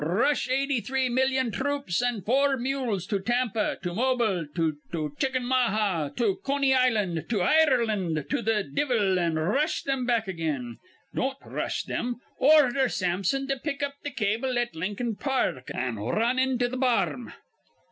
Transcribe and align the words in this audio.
R 0.03 0.17
rush 0.17 0.49
eighty 0.49 0.81
three 0.81 1.09
millyon 1.09 1.51
throops 1.51 2.01
an' 2.01 2.23
four 2.23 2.57
mules 2.57 3.05
to 3.05 3.19
Tampa, 3.19 3.77
to 3.83 3.93
Mobile, 3.93 4.47
to 4.55 4.75
Chickenmaha, 4.91 6.15
to 6.15 6.37
Coney 6.43 6.73
Island, 6.73 7.25
to 7.29 7.41
Ireland, 7.41 8.25
to 8.31 8.41
th' 8.41 8.73
divvle, 8.73 9.19
an' 9.19 9.37
r 9.37 9.53
rush 9.53 9.83
thim 9.83 10.07
back 10.07 10.27
again. 10.27 10.79
Don't 11.13 11.37
r 11.43 11.51
rush 11.51 11.83
thim. 11.83 12.15
Ordher 12.41 12.89
Sampson 12.89 13.47
to 13.49 13.57
pick 13.57 13.83
up 13.83 13.93
th' 14.03 14.15
cable 14.15 14.57
at 14.57 14.75
Lincoln 14.75 15.17
Par 15.17 15.49
rk, 15.55 15.69
an' 15.75 15.97
run 15.97 16.39
into 16.39 16.67
th' 16.67 16.79
bar 16.79 17.13
rn. 17.15 17.33